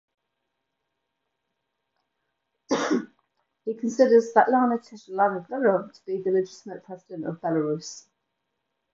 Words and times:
He 3.65 3.75
considers 3.75 4.33
Sviatlana 4.33 4.79
Tsikhanouskaya 4.81 5.93
to 5.93 6.01
be 6.07 6.23
the 6.23 6.31
legitimate 6.31 6.83
president 6.83 7.27
of 7.27 7.39
Belarus. 7.39 8.07